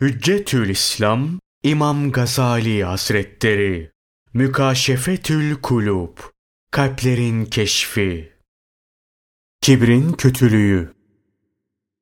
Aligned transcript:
Hüccetül 0.00 0.68
İslam 0.68 1.28
İmam 1.62 2.12
Gazali 2.12 2.84
Hazretleri 2.84 3.90
Mükaşefetül 4.34 5.54
Kulub 5.54 6.18
Kalplerin 6.70 7.44
Keşfi 7.44 8.32
Kibrin 9.60 10.12
Kötülüğü 10.12 10.92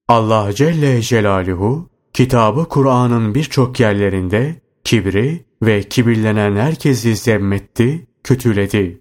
Allah 0.08 0.52
Celle 0.52 1.02
Celaluhu 1.02 1.90
kitabı 2.12 2.68
Kur'an'ın 2.68 3.34
birçok 3.34 3.80
yerlerinde 3.80 4.60
kibri 4.84 5.44
ve 5.62 5.82
kibirlenen 5.82 6.56
herkesi 6.56 7.16
zemmetti, 7.16 8.06
kötüledi. 8.24 9.00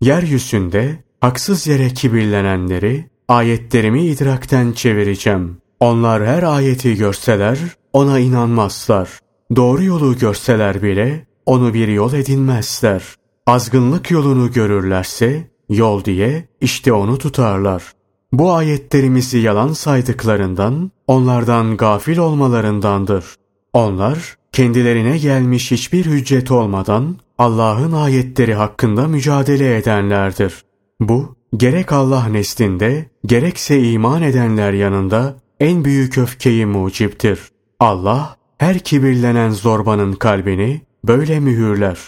Yeryüzünde 0.00 1.04
haksız 1.20 1.66
yere 1.66 1.88
kibirlenenleri 1.88 3.10
ayetlerimi 3.28 4.06
idrakten 4.06 4.72
çevireceğim. 4.72 5.56
Onlar 5.80 6.26
her 6.26 6.42
ayeti 6.42 6.96
görseler 6.96 7.58
ona 7.94 8.18
inanmazlar. 8.18 9.18
Doğru 9.56 9.84
yolu 9.84 10.18
görseler 10.18 10.82
bile 10.82 11.26
onu 11.46 11.74
bir 11.74 11.88
yol 11.88 12.12
edinmezler. 12.12 13.02
Azgınlık 13.46 14.10
yolunu 14.10 14.52
görürlerse 14.52 15.50
yol 15.68 16.04
diye 16.04 16.48
işte 16.60 16.92
onu 16.92 17.18
tutarlar. 17.18 17.92
Bu 18.32 18.52
ayetlerimizi 18.52 19.38
yalan 19.38 19.72
saydıklarından, 19.72 20.90
onlardan 21.06 21.76
gafil 21.76 22.18
olmalarındandır. 22.18 23.24
Onlar 23.72 24.36
kendilerine 24.52 25.18
gelmiş 25.18 25.70
hiçbir 25.70 26.06
hüccet 26.06 26.50
olmadan 26.50 27.16
Allah'ın 27.38 27.92
ayetleri 27.92 28.54
hakkında 28.54 29.08
mücadele 29.08 29.76
edenlerdir. 29.76 30.62
Bu 31.00 31.36
gerek 31.56 31.92
Allah 31.92 32.26
neslinde 32.26 33.06
gerekse 33.26 33.82
iman 33.82 34.22
edenler 34.22 34.72
yanında 34.72 35.36
en 35.60 35.84
büyük 35.84 36.18
öfkeyi 36.18 36.66
muciptir. 36.66 37.53
Allah 37.84 38.36
her 38.58 38.78
kibirlenen 38.78 39.50
zorbanın 39.50 40.12
kalbini 40.12 40.80
böyle 41.04 41.40
mühürler. 41.40 41.98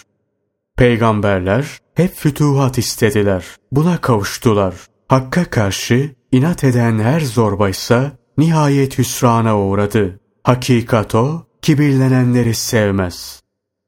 Peygamberler 0.76 1.78
hep 1.94 2.14
fütuhat 2.14 2.78
istediler. 2.78 3.44
Buna 3.72 4.00
kavuştular. 4.00 4.74
Hakka 5.08 5.44
karşı 5.44 6.14
inat 6.32 6.64
eden 6.64 6.98
her 6.98 7.20
zorbaysa 7.20 8.12
nihayet 8.38 8.98
hüsrana 8.98 9.60
uğradı. 9.60 10.20
Hakikat 10.42 11.14
o, 11.14 11.46
kibirlenenleri 11.62 12.54
sevmez. 12.54 13.42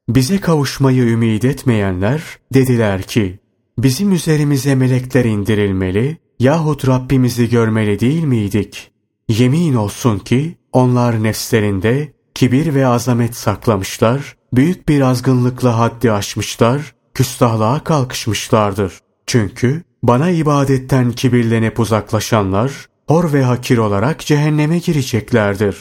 Bize 0.09 0.39
kavuşmayı 0.39 1.03
ümit 1.03 1.45
etmeyenler 1.45 2.23
dediler 2.53 3.01
ki, 3.01 3.39
bizim 3.77 4.11
üzerimize 4.11 4.75
melekler 4.75 5.25
indirilmeli 5.25 6.17
yahut 6.39 6.87
Rabbimizi 6.87 7.49
görmeli 7.49 7.99
değil 7.99 8.23
miydik? 8.23 8.91
Yemin 9.29 9.73
olsun 9.73 10.19
ki 10.19 10.57
onlar 10.73 11.23
nefslerinde 11.23 12.13
kibir 12.35 12.75
ve 12.75 12.87
azamet 12.87 13.35
saklamışlar, 13.35 14.35
büyük 14.53 14.89
bir 14.89 15.01
azgınlıkla 15.01 15.79
haddi 15.79 16.11
aşmışlar, 16.11 16.95
küstahlığa 17.13 17.83
kalkışmışlardır. 17.83 18.99
Çünkü 19.27 19.83
bana 20.03 20.29
ibadetten 20.29 21.11
kibirlenip 21.11 21.79
uzaklaşanlar, 21.79 22.71
hor 23.07 23.33
ve 23.33 23.43
hakir 23.43 23.77
olarak 23.77 24.19
cehenneme 24.19 24.79
gireceklerdir. 24.79 25.77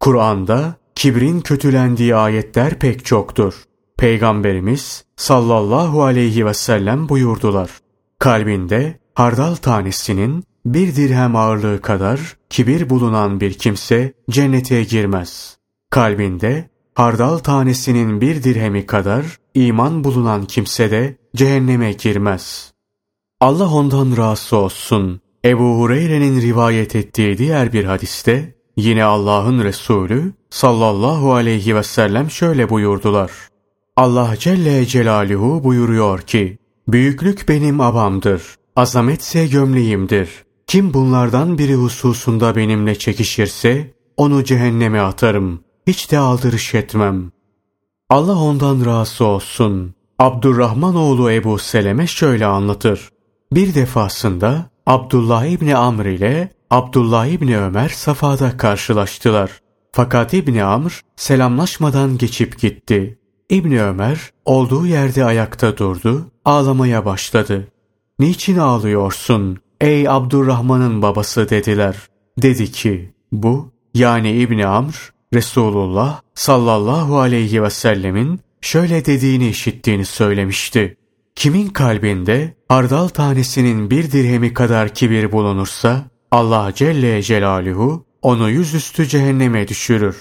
Kur'an'da 0.00 0.74
kibrin 0.94 1.40
kötülendiği 1.40 2.14
ayetler 2.14 2.78
pek 2.78 3.04
çoktur. 3.04 3.54
Peygamberimiz 3.96 5.04
sallallahu 5.16 6.02
aleyhi 6.02 6.46
ve 6.46 6.54
sellem 6.54 7.08
buyurdular. 7.08 7.70
Kalbinde 8.18 8.98
hardal 9.14 9.54
tanesinin 9.54 10.44
bir 10.66 10.96
dirhem 10.96 11.36
ağırlığı 11.36 11.80
kadar 11.80 12.36
kibir 12.50 12.90
bulunan 12.90 13.40
bir 13.40 13.52
kimse 13.52 14.12
cennete 14.30 14.82
girmez. 14.82 15.58
Kalbinde 15.90 16.70
hardal 16.94 17.38
tanesinin 17.38 18.20
bir 18.20 18.42
dirhemi 18.42 18.86
kadar 18.86 19.38
iman 19.54 20.04
bulunan 20.04 20.44
kimse 20.44 20.90
de 20.90 21.16
cehenneme 21.36 21.92
girmez. 21.92 22.72
Allah 23.40 23.74
ondan 23.74 24.16
razı 24.16 24.56
olsun. 24.56 25.20
Ebu 25.44 25.78
Hureyre'nin 25.78 26.40
rivayet 26.40 26.96
ettiği 26.96 27.38
diğer 27.38 27.72
bir 27.72 27.84
hadiste 27.84 28.54
yine 28.76 29.04
Allah'ın 29.04 29.64
Resulü 29.64 30.32
sallallahu 30.50 31.34
aleyhi 31.34 31.76
ve 31.76 31.82
sellem 31.82 32.30
şöyle 32.30 32.70
buyurdular. 32.70 33.30
Allah 33.96 34.34
Celle 34.38 34.86
Celaluhu 34.86 35.64
buyuruyor 35.64 36.20
ki, 36.20 36.58
Büyüklük 36.88 37.48
benim 37.48 37.80
abamdır, 37.80 38.42
azametse 38.76 39.46
gömleğimdir. 39.46 40.47
Kim 40.68 40.94
bunlardan 40.94 41.58
biri 41.58 41.74
hususunda 41.74 42.56
benimle 42.56 42.98
çekişirse, 42.98 43.94
onu 44.16 44.44
cehenneme 44.44 45.00
atarım. 45.00 45.60
Hiç 45.86 46.10
de 46.10 46.18
aldırış 46.18 46.74
etmem. 46.74 47.30
Allah 48.10 48.36
ondan 48.36 48.86
razı 48.86 49.24
olsun. 49.24 49.94
Abdurrahman 50.18 50.94
oğlu 50.94 51.32
Ebu 51.32 51.58
Seleme 51.58 52.06
şöyle 52.06 52.46
anlatır. 52.46 53.08
Bir 53.52 53.74
defasında 53.74 54.70
Abdullah 54.86 55.44
İbni 55.44 55.76
Amr 55.76 56.04
ile 56.04 56.52
Abdullah 56.70 57.26
İbni 57.26 57.58
Ömer 57.58 57.88
safada 57.88 58.56
karşılaştılar. 58.56 59.50
Fakat 59.92 60.34
İbni 60.34 60.64
Amr 60.64 61.00
selamlaşmadan 61.16 62.18
geçip 62.18 62.58
gitti. 62.60 63.18
İbni 63.50 63.82
Ömer 63.82 64.30
olduğu 64.44 64.86
yerde 64.86 65.24
ayakta 65.24 65.76
durdu, 65.76 66.30
ağlamaya 66.44 67.04
başladı. 67.04 67.68
Niçin 68.18 68.56
ağlıyorsun? 68.58 69.58
Ey 69.80 70.08
Abdurrahman'ın 70.08 71.02
babası 71.02 71.50
dediler. 71.50 71.96
Dedi 72.42 72.72
ki 72.72 73.12
bu 73.32 73.72
yani 73.94 74.32
İbni 74.32 74.66
Amr 74.66 75.12
Resulullah 75.34 76.20
sallallahu 76.34 77.18
aleyhi 77.18 77.62
ve 77.62 77.70
sellemin 77.70 78.40
şöyle 78.60 79.04
dediğini 79.04 79.48
işittiğini 79.48 80.04
söylemişti. 80.04 80.96
Kimin 81.34 81.68
kalbinde 81.68 82.54
hardal 82.68 83.08
tanesinin 83.08 83.90
bir 83.90 84.12
dirhemi 84.12 84.54
kadar 84.54 84.94
kibir 84.94 85.32
bulunursa 85.32 86.04
Allah 86.30 86.72
Celle 86.74 87.22
Celaluhu 87.22 88.04
onu 88.22 88.50
yüzüstü 88.50 89.06
cehenneme 89.06 89.68
düşürür. 89.68 90.16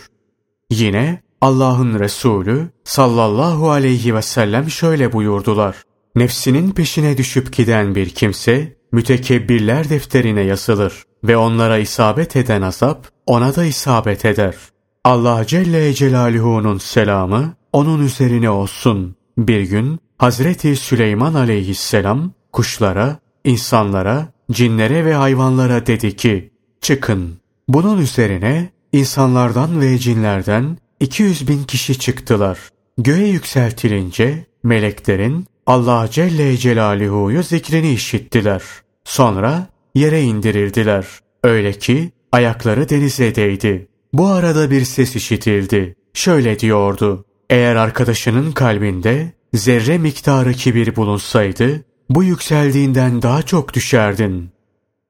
Yine 0.70 1.22
Allah'ın 1.42 2.00
Resulü 2.00 2.70
sallallahu 2.84 3.72
aleyhi 3.72 4.16
ve 4.16 4.22
sellem 4.22 4.70
şöyle 4.70 5.14
buyurdular. 5.14 5.76
Nefsinin 6.16 6.72
peşine 6.72 7.18
düşüp 7.18 7.54
giden 7.54 7.96
bir 7.96 8.10
kimse 8.10 8.77
mütekebbirler 8.92 9.90
defterine 9.90 10.42
yazılır 10.42 11.04
ve 11.24 11.38
onlara 11.38 11.78
isabet 11.78 12.36
eden 12.36 12.62
azap 12.62 13.08
ona 13.26 13.56
da 13.56 13.66
isabet 13.66 14.26
eder. 14.26 14.56
Allah 15.04 15.46
Celle 15.48 15.94
Celaluhu'nun 15.94 16.78
selamı 16.78 17.54
onun 17.74 18.06
üzerine 18.06 18.50
olsun. 18.50 19.16
Bir 19.38 19.62
gün 19.62 20.00
Hazreti 20.18 20.76
Süleyman 20.76 21.34
aleyhisselam 21.34 22.32
kuşlara, 22.54 23.20
insanlara, 23.44 24.28
cinlere 24.52 25.06
ve 25.06 25.14
hayvanlara 25.14 25.86
dedi 25.86 26.16
ki, 26.16 26.54
çıkın. 26.82 27.38
Bunun 27.68 27.98
üzerine 27.98 28.70
insanlardan 28.92 29.82
ve 29.82 29.98
cinlerden 29.98 30.78
200 31.00 31.48
bin 31.48 31.64
kişi 31.64 32.00
çıktılar. 32.00 32.60
Göğe 32.98 33.28
yükseltilince 33.28 34.46
meleklerin 34.64 35.46
Allah 35.68 36.08
Celle 36.12 36.58
Celaluhu'yu 36.58 37.44
zikrini 37.44 37.94
işittiler. 37.94 38.64
Sonra 39.04 39.68
yere 39.96 40.24
indirirdiler. 40.24 41.08
Öyle 41.44 41.74
ki 41.74 42.12
ayakları 42.32 42.90
denize 42.90 43.36
değdi. 43.36 43.88
Bu 44.14 44.28
arada 44.28 44.72
bir 44.72 44.86
ses 44.86 45.16
işitildi. 45.16 45.96
Şöyle 46.14 46.60
diyordu. 46.60 47.26
Eğer 47.50 47.76
arkadaşının 47.76 48.52
kalbinde 48.52 49.32
zerre 49.54 49.98
miktarı 49.98 50.54
kibir 50.54 50.96
bulunsaydı, 50.96 51.84
bu 52.10 52.24
yükseldiğinden 52.24 53.22
daha 53.22 53.42
çok 53.42 53.74
düşerdin. 53.74 54.50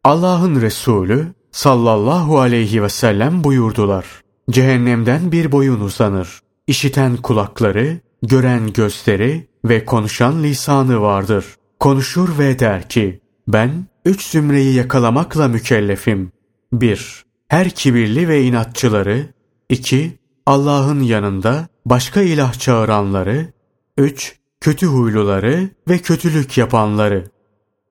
Allah'ın 0.03 0.61
Resulü 0.61 1.27
sallallahu 1.51 2.39
aleyhi 2.39 2.83
ve 2.83 2.89
sellem 2.89 3.43
buyurdular. 3.43 4.05
Cehennemden 4.51 5.31
bir 5.31 5.51
boyun 5.51 5.79
uzanır. 5.79 6.39
İşiten 6.67 7.17
kulakları, 7.17 7.99
gören 8.23 8.73
gözleri 8.73 9.47
ve 9.65 9.85
konuşan 9.85 10.43
lisanı 10.43 11.01
vardır. 11.01 11.45
Konuşur 11.79 12.39
ve 12.39 12.59
der 12.59 12.89
ki, 12.89 13.21
ben 13.47 13.85
üç 14.05 14.27
zümreyi 14.27 14.73
yakalamakla 14.73 15.47
mükellefim. 15.47 16.31
1. 16.73 17.25
Her 17.47 17.69
kibirli 17.69 18.27
ve 18.27 18.43
inatçıları. 18.43 19.33
2. 19.69 20.17
Allah'ın 20.45 21.01
yanında 21.01 21.67
başka 21.85 22.21
ilah 22.21 22.53
çağıranları. 22.59 23.53
3. 23.97 24.35
Kötü 24.61 24.85
huyluları 24.85 25.69
ve 25.89 25.97
kötülük 25.97 26.57
yapanları. 26.57 27.25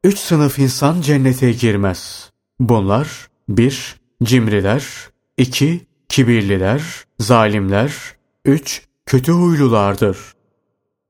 Üç 0.05 0.19
sınıf 0.19 0.59
insan 0.59 1.01
cennete 1.01 1.53
girmez. 1.53 2.31
Bunlar 2.61 3.29
1. 3.49 3.97
Cimriler 4.23 4.87
2. 5.37 5.87
Kibirliler, 6.09 7.05
zalimler 7.19 7.95
3. 8.45 8.86
Kötü 9.07 9.33
huylulardır. 9.33 10.19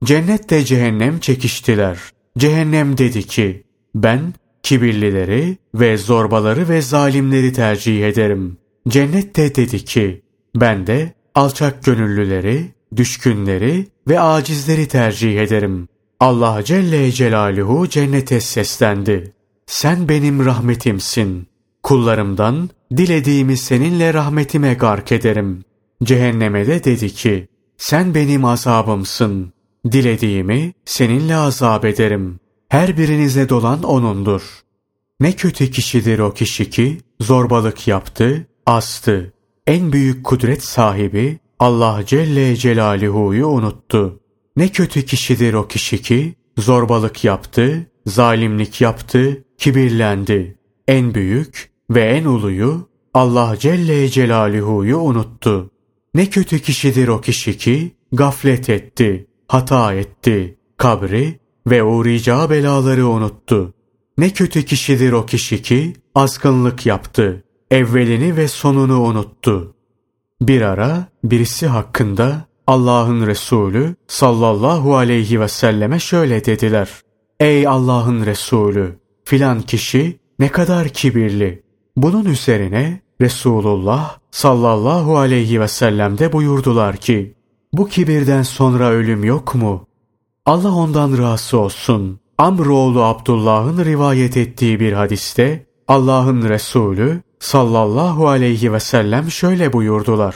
Cennette 0.05 0.65
cehennem 0.65 1.19
çekiştiler. 1.19 1.99
Cehennem 2.39 2.99
dedi 2.99 3.23
ki, 3.23 3.65
ben 3.95 4.35
kibirlileri 4.63 5.59
ve 5.75 5.97
zorbaları 5.97 6.69
ve 6.69 6.83
zalimleri 6.83 7.53
tercih 7.53 8.05
ederim. 8.05 8.59
Cennet 8.89 9.37
de 9.37 9.55
dedi 9.55 9.85
ki, 9.85 10.23
ben 10.55 10.87
de 10.87 11.15
alçak 11.35 11.85
gönüllüleri, 11.85 12.75
düşkünleri 12.97 13.87
ve 14.09 14.21
acizleri 14.21 14.89
tercih 14.89 15.41
ederim. 15.41 15.89
Allah 16.21 16.65
Celle 16.65 17.13
Celaluhu 17.13 17.89
cennete 17.89 18.41
seslendi. 18.41 19.33
Sen 19.67 20.09
benim 20.09 20.45
rahmetimsin. 20.45 21.47
Kullarımdan 21.83 22.71
dilediğimi 22.97 23.57
seninle 23.57 24.15
rahmetime 24.15 24.75
gark 24.75 25.13
ederim. 25.13 25.65
Cehenneme 26.05 26.67
de 26.67 26.85
dedi 26.85 27.11
ki, 27.11 27.49
sen 27.79 28.15
benim 28.15 28.45
azabımsın. 28.45 29.53
Dilediğimi 29.93 30.73
seninle 30.85 31.37
azap 31.37 31.85
ederim. 31.85 32.41
Her 32.69 32.99
birinize 32.99 33.49
dolan 33.49 33.83
O'nundur. 33.83 34.43
Ne 35.21 35.33
kötü 35.33 35.71
kişidir 35.71 36.19
o 36.19 36.35
kişi 36.35 36.71
ki 36.71 36.99
zorbalık 37.21 37.89
yaptı, 37.89 38.47
astı. 38.67 39.33
En 39.67 39.93
büyük 39.93 40.25
kudret 40.25 40.65
sahibi 40.65 41.39
Allah 41.59 42.03
Celle 42.07 42.57
Celaluhu'yu 42.57 43.47
unuttu. 43.47 44.21
Ne 44.57 44.69
kötü 44.69 45.05
kişidir 45.05 45.55
o 45.55 45.69
kişi 45.69 46.03
ki 46.03 46.35
zorbalık 46.59 47.25
yaptı, 47.25 47.91
zalimlik 48.07 48.81
yaptı, 48.81 49.45
kibirlendi. 49.59 50.59
En 50.89 51.15
büyük 51.15 51.71
ve 51.91 52.01
en 52.01 52.25
uluyu 52.25 52.89
Allah 53.15 53.57
Celle 53.59 54.09
Celaluhu'yu 54.09 54.99
unuttu. 54.99 55.71
Ne 56.17 56.31
kötü 56.31 56.59
kişidir 56.59 57.09
o 57.09 57.21
kişi 57.21 57.59
ki 57.59 57.93
gaflet 58.13 58.71
etti, 58.71 59.27
hata 59.49 59.95
etti, 59.95 60.59
kabri 60.77 61.41
ve 61.67 61.83
uğrayacağı 61.83 62.51
belaları 62.51 63.07
unuttu. 63.09 63.75
Ne 64.19 64.31
kötü 64.31 64.65
kişidir 64.65 65.13
o 65.13 65.27
kişi 65.27 65.63
ki 65.63 65.93
azgınlık 66.15 66.87
yaptı, 66.87 67.45
evvelini 67.71 68.37
ve 68.37 68.49
sonunu 68.49 69.01
unuttu. 69.01 69.75
Bir 70.41 70.63
ara 70.63 71.09
birisi 71.25 71.67
hakkında 71.67 72.47
Allah'ın 72.67 73.27
Resulü 73.27 73.95
sallallahu 74.07 74.97
aleyhi 74.97 75.41
ve 75.41 75.49
selleme 75.49 75.99
şöyle 75.99 76.45
dediler. 76.45 76.91
Ey 77.41 77.67
Allah'ın 77.67 78.27
Resulü 78.27 78.99
filan 79.25 79.63
kişi 79.63 80.19
ne 80.39 80.49
kadar 80.49 80.89
kibirli. 80.89 81.63
Bunun 81.97 82.25
üzerine 82.25 83.01
Resulullah 83.21 84.19
sallallahu 84.37 85.19
aleyhi 85.19 85.61
ve 85.61 85.69
sellem 85.69 86.19
de 86.19 86.33
buyurdular 86.33 86.97
ki 86.97 87.35
bu 87.73 87.89
kibirden 87.89 88.43
sonra 88.43 88.91
ölüm 88.91 89.25
yok 89.25 89.55
mu? 89.55 89.87
Allah 90.47 90.75
ondan 90.75 91.19
razı 91.19 91.59
olsun. 91.59 92.21
Amroğlu 92.39 93.03
Abdullah'ın 93.05 93.85
rivayet 93.85 94.37
ettiği 94.37 94.81
bir 94.81 94.93
hadiste 94.93 95.67
Allah'ın 95.89 96.49
Resulü 96.49 97.23
sallallahu 97.41 98.29
aleyhi 98.29 98.73
ve 98.73 98.81
sellem 98.81 99.31
şöyle 99.31 99.73
buyurdular. 99.73 100.35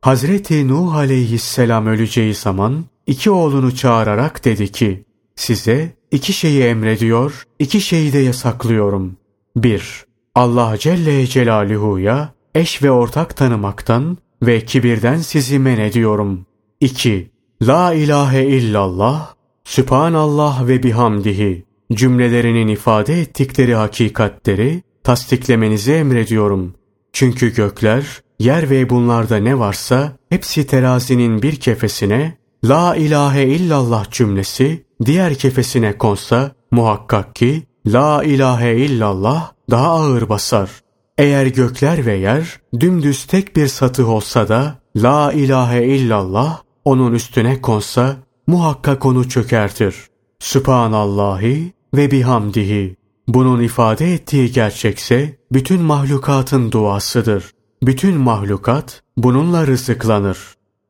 Hazreti 0.00 0.68
Nuh 0.68 0.94
aleyhisselam 0.94 1.86
öleceği 1.86 2.34
zaman 2.34 2.84
iki 3.06 3.30
oğlunu 3.30 3.74
çağırarak 3.74 4.44
dedi 4.44 4.72
ki, 4.72 5.04
size 5.36 5.96
iki 6.10 6.32
şeyi 6.32 6.62
emrediyor, 6.62 7.42
iki 7.58 7.80
şeyi 7.80 8.12
de 8.12 8.18
yasaklıyorum. 8.18 9.16
1. 9.56 10.04
Allah 10.34 10.78
Celle 10.78 11.26
Celaluhu'ya 11.26 12.34
eş 12.54 12.82
ve 12.82 12.90
ortak 12.90 13.36
tanımaktan 13.36 14.18
ve 14.42 14.64
kibirden 14.64 15.18
sizi 15.18 15.58
men 15.58 15.78
ediyorum. 15.78 16.46
2. 16.80 17.30
La 17.62 17.94
ilahe 17.94 18.46
illallah, 18.46 19.34
Sübhanallah 19.64 20.68
ve 20.68 20.82
bihamdihi 20.82 21.64
cümlelerinin 21.92 22.68
ifade 22.68 23.20
ettikleri 23.20 23.74
hakikatleri 23.74 24.82
tasdiklemenizi 25.04 25.92
emrediyorum. 25.92 26.74
Çünkü 27.12 27.54
gökler, 27.54 28.22
yer 28.38 28.70
ve 28.70 28.90
bunlarda 28.90 29.36
ne 29.36 29.58
varsa 29.58 30.12
hepsi 30.28 30.66
terazinin 30.66 31.42
bir 31.42 31.56
kefesine, 31.56 32.36
La 32.64 32.96
ilahe 32.96 33.44
illallah 33.44 34.10
cümlesi 34.10 34.84
diğer 35.04 35.34
kefesine 35.34 35.98
konsa 35.98 36.52
muhakkak 36.70 37.34
ki 37.34 37.62
La 37.86 38.24
ilahe 38.24 38.76
illallah 38.76 39.52
daha 39.70 39.88
ağır 39.88 40.28
basar. 40.28 40.81
Eğer 41.18 41.46
gökler 41.46 42.06
ve 42.06 42.14
yer 42.14 42.60
dümdüz 42.80 43.24
tek 43.24 43.56
bir 43.56 43.66
satı 43.68 44.06
olsa 44.06 44.48
da 44.48 44.78
La 44.96 45.32
ilahe 45.32 45.84
illallah 45.84 46.62
onun 46.84 47.12
üstüne 47.12 47.60
konsa 47.60 48.16
muhakkak 48.46 49.06
onu 49.06 49.28
çökertir. 49.28 49.94
Sübhanallahi 50.40 51.72
ve 51.94 52.10
bihamdihi. 52.10 52.96
Bunun 53.28 53.62
ifade 53.62 54.14
ettiği 54.14 54.52
gerçekse 54.52 55.38
bütün 55.52 55.82
mahlukatın 55.82 56.72
duasıdır. 56.72 57.50
Bütün 57.82 58.16
mahlukat 58.16 59.02
bununla 59.16 59.66
rızıklanır. 59.66 60.38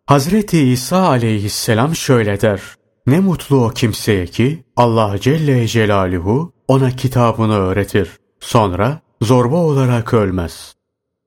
Hazreti 0.07 0.59
İsa 0.59 1.09
aleyhisselam 1.09 1.97
şöyle 1.97 2.41
der. 2.41 2.61
Ne 3.07 3.21
mutlu 3.21 3.65
o 3.65 3.69
kimseye 3.71 4.27
ki 4.27 4.65
Allah 4.77 5.19
Celle 5.21 5.67
Celaluhu 5.67 6.53
ona 6.69 6.91
kitabını 6.91 7.55
öğretir. 7.55 8.11
Sonra 8.41 9.01
zorba 9.23 9.57
olarak 9.57 10.15
ölmez. 10.15 10.75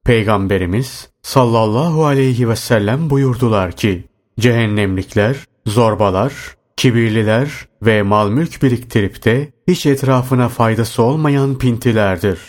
Peygamberimiz 0.06 1.10
sallallahu 1.22 2.06
aleyhi 2.06 2.50
ve 2.50 2.56
sellem 2.56 3.10
buyurdular 3.10 3.72
ki 3.72 4.04
cehennemlikler, 4.40 5.36
zorbalar, 5.68 6.34
kibirliler 6.78 7.50
ve 7.82 8.02
mal 8.02 8.30
mülk 8.30 8.64
biriktirip 8.64 9.26
de 9.26 9.52
hiç 9.68 9.86
etrafına 9.86 10.50
faydası 10.50 11.04
olmayan 11.04 11.58
pintilerdir. 11.58 12.40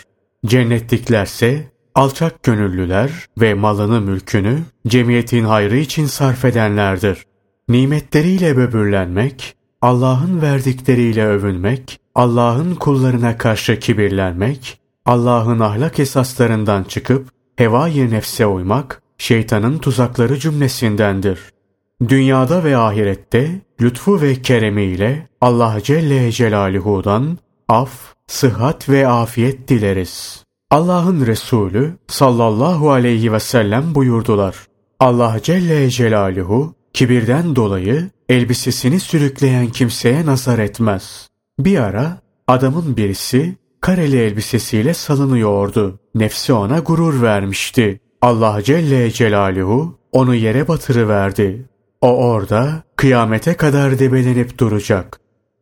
Cennetliklerse 0.45 1.71
alçak 1.95 2.43
gönüllüler 2.43 3.11
ve 3.41 3.53
malını 3.53 4.01
mülkünü 4.01 4.59
cemiyetin 4.87 5.43
hayrı 5.43 5.77
için 5.77 6.05
sarf 6.05 6.45
edenlerdir. 6.45 7.25
Nimetleriyle 7.69 8.57
böbürlenmek, 8.57 9.55
Allah'ın 9.81 10.41
verdikleriyle 10.41 11.25
övünmek, 11.25 11.99
Allah'ın 12.15 12.75
kullarına 12.75 13.37
karşı 13.37 13.79
kibirlenmek, 13.79 14.79
Allah'ın 15.07 15.59
ahlak 15.59 15.99
esaslarından 15.99 16.83
çıkıp 16.83 17.29
hevai 17.55 18.11
nefse 18.11 18.45
uymak, 18.45 19.01
şeytanın 19.17 19.77
tuzakları 19.77 20.39
cümlesindendir. 20.39 21.39
Dünyada 22.07 22.63
ve 22.63 22.77
ahirette 22.77 23.61
lütfu 23.81 24.21
ve 24.21 24.41
keremiyle 24.41 25.27
Allah 25.41 25.77
Celle 25.83 26.31
Celaluhu'dan 26.31 27.37
af, 27.69 27.89
sıhhat 28.27 28.89
ve 28.89 29.07
afiyet 29.07 29.67
dileriz. 29.67 30.43
Allah'ın 30.71 31.25
Resulü 31.25 31.97
sallallahu 32.07 32.91
aleyhi 32.91 33.33
ve 33.33 33.39
sellem 33.39 33.95
buyurdular. 33.95 34.55
Allah 34.99 35.37
Celle 35.43 35.89
Celaluhu 35.89 36.75
kibirden 36.93 37.55
dolayı 37.55 38.09
elbisesini 38.29 38.99
sürükleyen 38.99 39.67
kimseye 39.67 40.25
nazar 40.25 40.59
etmez. 40.59 41.29
Bir 41.59 41.77
ara 41.77 42.21
adamın 42.47 42.97
birisi 42.97 43.55
kareli 43.87 44.19
elbisesiyle 44.19 44.93
salınıyordu. 44.93 45.99
Nefsi 46.15 46.53
ona 46.53 46.79
gurur 46.79 47.21
vermişti. 47.21 47.99
Allah 48.21 48.63
Celle 48.63 49.11
Celaluhu 49.11 49.99
onu 50.11 50.35
yere 50.35 50.67
batırıverdi. 50.67 51.65
O 52.01 52.17
orada 52.17 52.83
kıyamete 52.95 53.53
kadar 53.53 53.99
debelenip 53.99 54.57
duracak. 54.57 55.19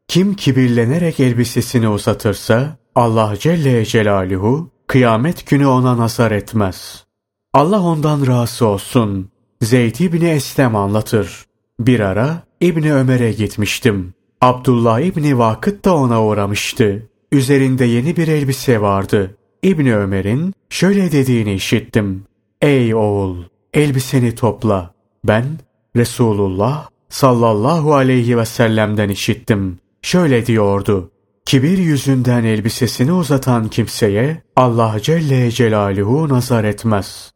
Kim 0.07 0.33
kibirlenerek 0.33 1.19
elbisesini 1.19 1.89
uzatırsa 1.89 2.77
Allah 2.95 3.33
Celle 3.39 3.85
Celaluhu 3.85 4.69
kıyamet 4.87 5.47
günü 5.47 5.67
ona 5.67 5.97
nazar 5.97 6.31
etmez. 6.31 7.05
Allah 7.53 7.81
ondan 7.81 8.27
razı 8.27 8.65
olsun. 8.65 9.29
Zeyd 9.61 9.99
İbni 9.99 10.29
Eslem 10.29 10.75
anlatır. 10.75 11.45
Bir 11.79 11.99
ara 11.99 12.43
İbni 12.61 12.93
Ömer'e 12.93 13.31
gitmiştim. 13.31 14.13
Abdullah 14.41 14.99
İbni 14.99 15.37
Vakıt 15.37 15.85
da 15.85 15.95
ona 15.95 16.23
uğramıştı. 16.25 17.09
Üzerinde 17.31 17.85
yeni 17.85 18.17
bir 18.17 18.27
elbise 18.27 18.81
vardı. 18.81 19.37
İbni 19.63 19.95
Ömer'in 19.95 20.53
şöyle 20.69 21.11
dediğini 21.11 21.53
işittim. 21.53 22.23
Ey 22.61 22.95
oğul! 22.95 23.37
Elbiseni 23.73 24.35
topla. 24.35 24.93
Ben 25.23 25.45
Resulullah 25.95 26.89
sallallahu 27.09 27.95
aleyhi 27.95 28.37
ve 28.37 28.45
sellem'den 28.45 29.09
işittim. 29.09 29.79
Şöyle 30.01 30.45
diyordu. 30.45 31.11
Kibir 31.45 31.77
yüzünden 31.77 32.43
elbisesini 32.43 33.13
uzatan 33.13 33.67
kimseye 33.67 34.41
Allah 34.55 34.97
Celle 35.01 35.51
Celaluhu 35.51 36.29
nazar 36.29 36.63
etmez. 36.63 37.31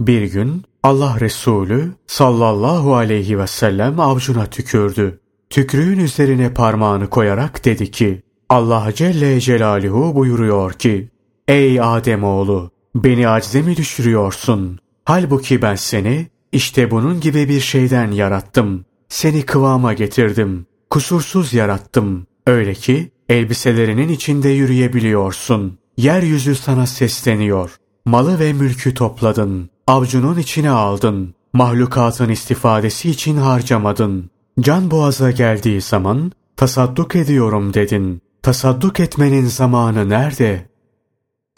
Bir 0.00 0.22
gün 0.22 0.62
Allah 0.82 1.16
Resulü 1.20 1.92
sallallahu 2.06 2.94
aleyhi 2.94 3.38
ve 3.38 3.46
sellem 3.46 4.00
avcuna 4.00 4.46
tükürdü. 4.46 5.20
Tükrüğün 5.50 5.98
üzerine 5.98 6.54
parmağını 6.54 7.10
koyarak 7.10 7.64
dedi 7.64 7.90
ki, 7.90 8.22
Allah 8.48 8.92
Celle 8.94 9.40
Celaluhu 9.40 10.14
buyuruyor 10.14 10.72
ki, 10.72 11.08
Ey 11.48 11.80
Ademoğlu, 11.80 12.70
beni 12.94 13.28
acize 13.28 13.62
mi 13.62 13.76
düşürüyorsun? 13.76 14.78
Halbuki 15.04 15.62
ben 15.62 15.74
seni 15.74 16.26
işte 16.52 16.90
bunun 16.90 17.20
gibi 17.20 17.48
bir 17.48 17.60
şeyden 17.60 18.10
yarattım. 18.10 18.84
Seni 19.08 19.42
kıvama 19.42 19.92
getirdim. 19.92 20.66
Kusursuz 20.90 21.54
yarattım. 21.54 22.26
Öyle 22.46 22.74
ki 22.74 23.10
elbiselerinin 23.28 24.08
içinde 24.08 24.48
yürüyebiliyorsun. 24.48 25.78
Yeryüzü 25.96 26.54
sana 26.54 26.86
sesleniyor. 26.86 27.76
Malı 28.04 28.38
ve 28.38 28.52
mülkü 28.52 28.94
topladın. 28.94 29.70
Avcunun 29.86 30.38
içine 30.38 30.70
aldın. 30.70 31.34
mahlukatın 31.52 32.28
istifadesi 32.28 33.10
için 33.10 33.36
harcamadın. 33.36 34.30
Can 34.60 34.90
boğaza 34.90 35.30
geldiği 35.30 35.80
zaman 35.80 36.32
tasadduk 36.56 37.16
ediyorum 37.16 37.74
dedin. 37.74 38.22
Tasadduk 38.44 39.00
etmenin 39.00 39.46
zamanı 39.46 40.08
nerede? 40.08 40.66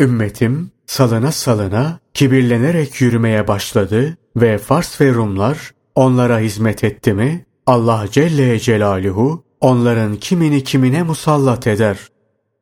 Ümmetim 0.00 0.70
salına 0.86 1.32
salına 1.32 1.98
kibirlenerek 2.14 3.00
yürümeye 3.00 3.48
başladı 3.48 4.16
ve 4.36 4.58
Fars 4.58 5.00
ve 5.00 5.14
Rumlar 5.14 5.70
onlara 5.94 6.38
hizmet 6.38 6.84
etti 6.84 7.12
mi 7.12 7.46
Allah 7.66 8.04
Celle 8.10 8.58
Celaluhu 8.58 9.44
onların 9.60 10.16
kimini 10.16 10.64
kimine 10.64 11.02
musallat 11.02 11.66
eder. 11.66 11.98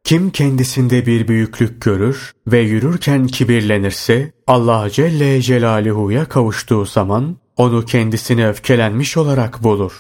Kim 0.05 0.31
kendisinde 0.31 1.07
bir 1.07 1.29
büyüklük 1.29 1.83
görür 1.83 2.33
ve 2.47 2.61
yürürken 2.61 3.27
kibirlenirse 3.27 4.33
Allah 4.47 4.91
Celle 4.91 5.43
Celaluhu'ya 5.43 6.25
kavuştuğu 6.25 6.85
zaman 6.85 7.37
onu 7.57 7.85
kendisine 7.85 8.49
öfkelenmiş 8.49 9.17
olarak 9.17 9.63
bulur. 9.63 9.93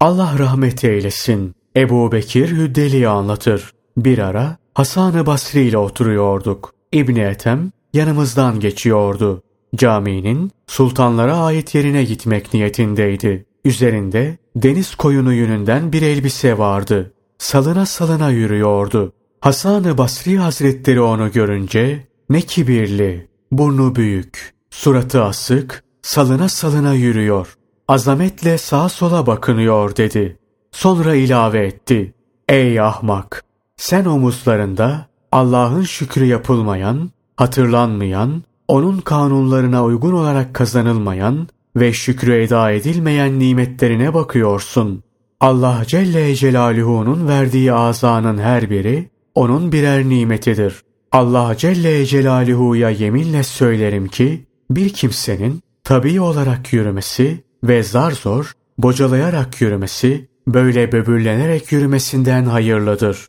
Allah 0.00 0.34
rahmet 0.38 0.84
eylesin. 0.84 1.54
Ebu 1.76 2.12
Bekir 2.12 2.48
Hüddeli'yi 2.48 3.08
anlatır. 3.08 3.72
Bir 3.96 4.18
ara 4.18 4.56
Hasan-ı 4.74 5.26
Basri 5.26 5.60
ile 5.60 5.78
oturuyorduk. 5.78 6.74
İbni 6.92 7.20
Ethem 7.20 7.72
yanımızdan 7.94 8.60
geçiyordu. 8.60 9.42
Caminin 9.76 10.50
sultanlara 10.66 11.36
ait 11.36 11.74
yerine 11.74 12.04
gitmek 12.04 12.54
niyetindeydi. 12.54 13.46
Üzerinde 13.64 14.38
deniz 14.56 14.94
koyunu 14.94 15.32
yününden 15.32 15.92
bir 15.92 16.02
elbise 16.02 16.58
vardı. 16.58 17.12
Salına 17.38 17.86
salına 17.86 18.30
yürüyordu. 18.30 19.12
Hasan-ı 19.40 19.98
Basri 19.98 20.38
Hazretleri 20.38 21.00
onu 21.00 21.32
görünce 21.32 22.06
ne 22.30 22.40
kibirli, 22.40 23.28
burnu 23.52 23.94
büyük, 23.94 24.54
suratı 24.70 25.24
asık, 25.24 25.84
salına 26.02 26.48
salına 26.48 26.94
yürüyor. 26.94 27.56
Azametle 27.88 28.58
sağa 28.58 28.88
sola 28.88 29.26
bakınıyor 29.26 29.96
dedi. 29.96 30.38
Sonra 30.72 31.14
ilave 31.14 31.66
etti. 31.66 32.14
Ey 32.48 32.80
ahmak! 32.80 33.44
Sen 33.76 34.04
omuzlarında 34.04 35.06
Allah'ın 35.32 35.82
şükrü 35.82 36.24
yapılmayan, 36.24 37.10
hatırlanmayan, 37.36 38.42
onun 38.68 38.98
kanunlarına 38.98 39.84
uygun 39.84 40.12
olarak 40.12 40.54
kazanılmayan 40.54 41.48
ve 41.76 41.92
şükrü 41.92 42.34
eda 42.34 42.70
edilmeyen 42.70 43.38
nimetlerine 43.38 44.14
bakıyorsun. 44.14 45.02
Allah 45.40 45.82
Celle 45.86 46.34
Celaluhu'nun 46.34 47.28
verdiği 47.28 47.72
azanın 47.72 48.38
her 48.38 48.70
biri 48.70 49.10
onun 49.34 49.72
birer 49.72 50.08
nimetidir. 50.08 50.82
Allah 51.12 51.56
Celle 51.56 52.06
Celaluhu'ya 52.06 52.90
yeminle 52.90 53.42
söylerim 53.42 54.08
ki 54.08 54.46
bir 54.70 54.88
kimsenin 54.88 55.62
tabii 55.84 56.20
olarak 56.20 56.72
yürümesi 56.72 57.44
ve 57.64 57.82
zar 57.82 58.10
zor 58.10 58.52
bocalayarak 58.78 59.60
yürümesi 59.60 60.28
böyle 60.46 60.92
böbürlenerek 60.92 61.72
yürümesinden 61.72 62.44
hayırlıdır. 62.44 63.26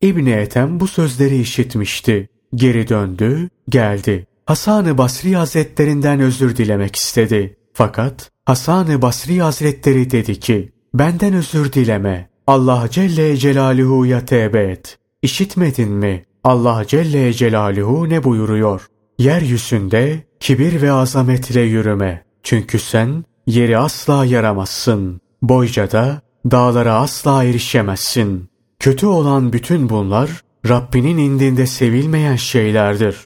İbni 0.00 0.30
Ethem 0.30 0.80
bu 0.80 0.86
sözleri 0.86 1.40
işitmişti. 1.40 2.28
Geri 2.54 2.88
döndü, 2.88 3.48
geldi. 3.68 4.26
Hasan-ı 4.46 4.98
Basri 4.98 5.36
Hazretlerinden 5.36 6.20
özür 6.20 6.56
dilemek 6.56 6.96
istedi. 6.96 7.56
Fakat 7.72 8.30
Hasan-ı 8.44 9.02
Basri 9.02 9.42
Hazretleri 9.42 10.10
dedi 10.10 10.40
ki, 10.40 10.72
benden 10.94 11.34
özür 11.34 11.72
dileme. 11.72 12.30
Allah 12.46 12.88
Celle 12.90 13.36
Celaluhu'ya 13.36 14.24
tevbe 14.24 14.62
et. 14.62 14.98
İşitmedin 15.22 15.90
mi? 15.90 16.24
Allah 16.44 16.84
Celle 16.86 17.32
Celaluhu 17.32 18.08
ne 18.08 18.24
buyuruyor? 18.24 18.86
Yeryüzünde 19.18 20.24
kibir 20.40 20.82
ve 20.82 20.92
azametle 20.92 21.60
yürüme. 21.60 22.24
Çünkü 22.42 22.78
sen 22.78 23.24
yeri 23.46 23.78
asla 23.78 24.24
yaramazsın. 24.24 25.20
Boyca 25.42 25.90
da 25.90 26.22
dağlara 26.50 26.94
asla 26.94 27.44
erişemezsin. 27.44 28.50
Kötü 28.78 29.06
olan 29.06 29.52
bütün 29.52 29.88
bunlar 29.88 30.30
Rabbinin 30.68 31.18
indinde 31.18 31.66
sevilmeyen 31.66 32.36
şeylerdir. 32.36 33.16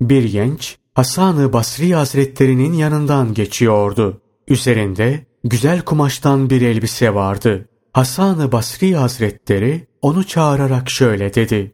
Bir 0.00 0.24
genç 0.24 0.76
Hasan-ı 0.94 1.52
Basri 1.52 1.94
Hazretlerinin 1.94 2.72
yanından 2.72 3.34
geçiyordu. 3.34 4.20
Üzerinde 4.48 5.26
güzel 5.44 5.82
kumaştan 5.82 6.50
bir 6.50 6.62
elbise 6.62 7.14
vardı. 7.14 7.68
Hasan-ı 7.92 8.52
Basri 8.52 8.96
Hazretleri 8.96 9.86
onu 10.02 10.24
çağırarak 10.24 10.90
şöyle 10.90 11.34
dedi. 11.34 11.72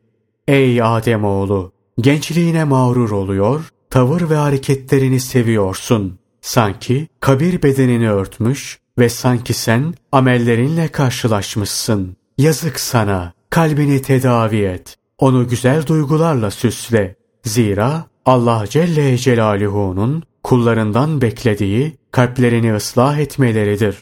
Ey 0.49 0.83
Ademoğlu! 0.83 1.73
Gençliğine 2.01 2.65
mağrur 2.65 3.11
oluyor, 3.11 3.73
tavır 3.91 4.31
ve 4.31 4.37
hareketlerini 4.37 5.21
seviyorsun. 5.21 6.19
Sanki 6.41 7.09
kabir 7.21 7.63
bedenini 7.63 8.11
örtmüş 8.11 8.79
ve 8.99 9.09
sanki 9.09 9.55
sen 9.55 9.95
amellerinle 10.13 10.89
karşılaşmışsın. 10.89 12.17
Yazık 12.39 12.81
sana, 12.81 13.33
kalbini 13.51 14.03
tedavi 14.03 14.57
et. 14.57 14.97
Onu 15.19 15.49
güzel 15.49 15.87
duygularla 15.87 16.51
süsle. 16.51 17.17
Zira 17.45 18.05
Allah 18.25 18.65
Celle 18.69 19.19
Celaluhu'nun 19.19 20.23
kullarından 20.43 21.21
beklediği 21.21 21.97
kalplerini 22.13 22.75
ıslah 22.75 23.19
etmeleridir. 23.19 23.97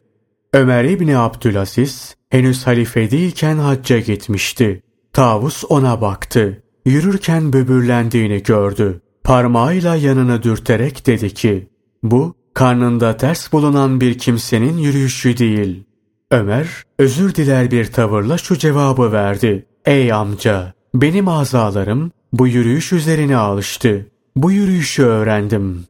Ömer 0.52 0.84
İbni 0.84 1.18
Abdülaziz 1.18 2.16
henüz 2.30 2.66
halife 2.66 3.10
değilken 3.10 3.56
hacca 3.56 3.98
gitmişti. 3.98 4.82
Tavus 5.12 5.64
ona 5.68 6.00
baktı. 6.00 6.62
Yürürken 6.84 7.52
böbürlendiğini 7.52 8.42
gördü. 8.42 9.00
Parmağıyla 9.24 9.96
yanını 9.96 10.42
dürterek 10.42 11.06
dedi 11.06 11.34
ki, 11.34 11.68
bu 12.02 12.34
karnında 12.56 13.16
ters 13.16 13.52
bulunan 13.52 14.00
bir 14.00 14.18
kimsenin 14.18 14.78
yürüyüşü 14.78 15.36
değil. 15.36 15.84
Ömer 16.30 16.68
özür 16.98 17.34
diler 17.34 17.70
bir 17.70 17.92
tavırla 17.92 18.38
şu 18.38 18.58
cevabı 18.58 19.12
verdi. 19.12 19.66
Ey 19.84 20.12
amca 20.12 20.74
benim 20.94 21.28
azalarım 21.28 22.12
bu 22.32 22.46
yürüyüş 22.46 22.92
üzerine 22.92 23.36
alıştı. 23.36 24.06
Bu 24.36 24.52
yürüyüşü 24.52 25.02
öğrendim. 25.02 25.84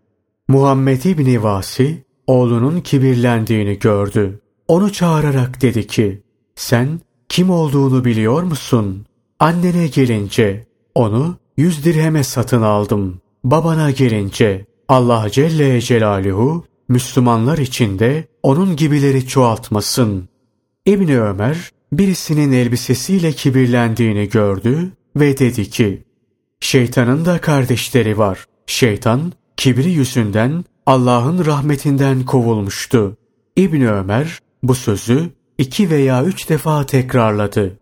Muhammed 0.49 1.02
İbni 1.02 1.42
Vasi 1.42 2.04
oğlunun 2.26 2.80
kibirlendiğini 2.80 3.78
gördü. 3.78 4.40
Onu 4.68 4.92
çağırarak 4.92 5.62
dedi 5.62 5.87
ki 5.87 6.23
sen 6.54 7.00
kim 7.28 7.50
olduğunu 7.50 8.04
biliyor 8.04 8.42
musun? 8.42 9.06
Annene 9.40 9.87
gelince 9.87 10.66
onu 10.94 11.37
yüz 11.56 11.85
dirheme 11.85 12.25
satın 12.25 12.62
aldım. 12.62 13.20
Babana 13.44 13.90
gelince 13.90 14.66
Allah 14.88 15.31
Celle 15.31 15.81
Celaluhu 15.81 16.64
Müslümanlar 16.88 17.59
içinde 17.59 18.25
onun 18.43 18.76
gibileri 18.76 19.26
çoğaltmasın. 19.26 20.28
İbni 20.87 21.21
Ömer 21.21 21.71
birisinin 21.93 22.52
elbisesiyle 22.52 23.33
kibirlendiğini 23.33 24.28
gördü 24.28 24.93
ve 25.16 25.38
dedi 25.38 25.71
ki, 25.71 26.02
Şeytanın 26.61 27.25
da 27.25 27.40
kardeşleri 27.40 28.19
var. 28.19 28.45
Şeytan 28.66 29.33
kibri 29.57 29.90
yüzünden 29.90 30.64
Allah'ın 30.87 31.47
rahmetinden 31.47 32.25
kovulmuştu. 32.25 33.16
İbni 33.57 33.90
Ömer 33.90 34.38
bu 34.62 34.75
sözü 34.75 35.31
iki 35.59 35.90
veya 35.90 36.25
üç 36.25 36.49
defa 36.49 36.87
tekrarladı. 36.87 37.78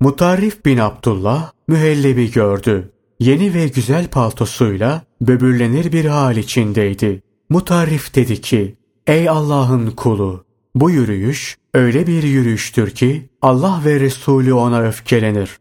Mutarrif 0.00 0.64
bin 0.64 0.78
Abdullah 0.78 1.52
mühellebi 1.68 2.30
gördü. 2.30 2.92
Yeni 3.18 3.54
ve 3.54 3.68
güzel 3.68 4.06
paltosuyla 4.06 5.02
böbürlenir 5.20 5.92
bir 5.92 6.04
hal 6.04 6.36
içindeydi. 6.36 7.22
Mutarrif 7.48 8.14
dedi 8.14 8.40
ki, 8.40 8.76
Ey 9.06 9.28
Allah'ın 9.28 9.90
kulu! 9.90 10.44
Bu 10.74 10.90
yürüyüş 10.90 11.56
öyle 11.74 12.06
bir 12.06 12.22
yürüyüştür 12.22 12.90
ki 12.90 13.28
Allah 13.42 13.82
ve 13.84 14.00
Resulü 14.00 14.52
ona 14.52 14.80
öfkelenir. 14.80 15.58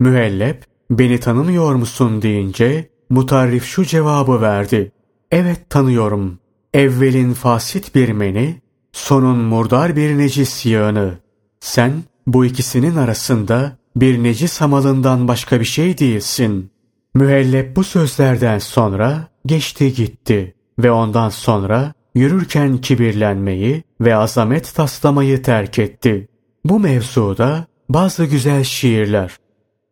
Mühellep, 0.00 0.64
beni 0.90 1.20
tanımıyor 1.20 1.74
musun 1.74 2.22
deyince 2.22 2.90
mutarrif 3.10 3.64
şu 3.64 3.84
cevabı 3.84 4.40
verdi. 4.40 4.92
Evet 5.30 5.70
tanıyorum. 5.70 6.38
Evvelin 6.74 7.32
fasit 7.32 7.94
bir 7.94 8.08
meni, 8.08 8.60
sonun 8.92 9.38
murdar 9.38 9.96
bir 9.96 10.18
necis 10.18 10.66
yığını. 10.66 11.18
Sen 11.60 11.92
bu 12.26 12.44
ikisinin 12.44 12.96
arasında 12.96 13.78
bir 13.96 14.22
necis 14.22 14.60
hamalından 14.60 15.28
başka 15.28 15.60
bir 15.60 15.64
şey 15.64 15.98
değilsin. 15.98 16.70
Mühellep 17.14 17.76
bu 17.76 17.84
sözlerden 17.84 18.58
sonra 18.58 19.28
geçti 19.46 19.94
gitti 19.94 20.54
ve 20.78 20.90
ondan 20.90 21.28
sonra 21.28 21.92
yürürken 22.14 22.78
kibirlenmeyi 22.78 23.82
ve 24.00 24.16
azamet 24.16 24.74
taslamayı 24.74 25.42
terk 25.42 25.78
etti. 25.78 26.28
Bu 26.64 26.80
mevzuda 26.80 27.66
bazı 27.88 28.24
güzel 28.24 28.64
şiirler. 28.64 29.36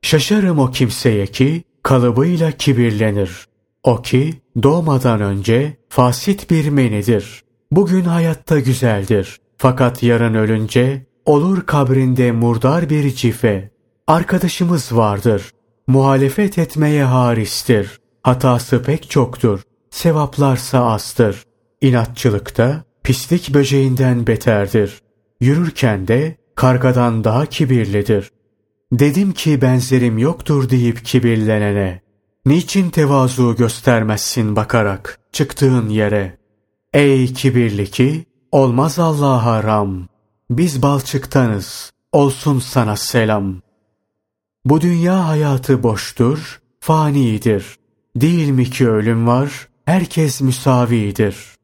Şaşarım 0.02 0.58
o 0.58 0.70
kimseye 0.70 1.26
ki 1.26 1.64
kalıbıyla 1.82 2.50
kibirlenir. 2.50 3.46
O 3.82 4.02
ki 4.02 4.34
doğmadan 4.62 5.20
önce 5.20 5.76
fasit 5.88 6.50
bir 6.50 6.68
menidir. 6.68 7.44
Bugün 7.70 8.04
hayatta 8.04 8.60
güzeldir. 8.60 9.40
Fakat 9.58 10.02
yarın 10.02 10.34
ölünce 10.34 11.06
olur 11.26 11.66
kabrinde 11.66 12.32
murdar 12.32 12.90
bir 12.90 13.14
cife. 13.14 13.70
Arkadaşımız 14.06 14.96
vardır. 14.96 15.50
Muhalefet 15.86 16.58
etmeye 16.58 17.04
haristir. 17.04 18.00
Hatası 18.22 18.82
pek 18.82 19.10
çoktur. 19.10 19.62
Sevaplarsa 19.90 20.86
azdır. 20.86 21.42
İnatçılıkta 21.80 22.84
pislik 23.02 23.54
böceğinden 23.54 24.26
beterdir. 24.26 25.02
Yürürken 25.40 26.08
de 26.08 26.36
kargadan 26.54 27.24
daha 27.24 27.46
kibirlidir. 27.46 28.30
Dedim 28.92 29.32
ki 29.32 29.62
benzerim 29.62 30.18
yoktur 30.18 30.70
deyip 30.70 31.04
kibirlenene. 31.04 32.00
Niçin 32.46 32.90
tevazu 32.90 33.56
göstermezsin 33.56 34.56
bakarak 34.56 35.18
çıktığın 35.32 35.88
yere? 35.88 36.38
Ey 36.92 37.32
kibirli 37.34 37.90
ki 37.90 38.24
olmaz 38.52 38.98
Allah'a 38.98 39.62
ram. 39.62 40.08
Biz 40.50 40.82
balçıktanız 40.82 41.92
olsun 42.12 42.58
sana 42.58 42.96
selam. 42.96 43.65
Bu 44.66 44.80
dünya 44.80 45.28
hayatı 45.28 45.82
boştur, 45.82 46.60
fanidir. 46.80 47.76
Değil 48.16 48.48
mi 48.48 48.70
ki 48.70 48.88
ölüm 48.88 49.26
var, 49.26 49.68
herkes 49.84 50.40
müsavidir.'' 50.40 51.55